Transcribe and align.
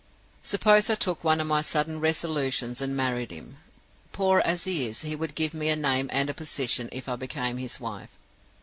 "Suppose 0.41 0.89
I 0.89 0.95
took 0.95 1.23
one 1.23 1.39
of 1.39 1.45
my 1.45 1.61
sudden 1.61 1.99
resolutions, 1.99 2.81
and 2.81 2.97
married 2.97 3.29
him. 3.29 3.57
Poor 4.11 4.39
as 4.39 4.63
he 4.63 4.87
is, 4.87 5.03
he 5.03 5.15
would 5.15 5.35
give 5.35 5.53
me 5.53 5.69
a 5.69 5.75
name 5.75 6.09
and 6.11 6.27
a 6.27 6.33
position 6.33 6.89
if 6.91 7.07
I 7.07 7.15
became 7.15 7.57
his 7.57 7.79
wife. 7.79 8.09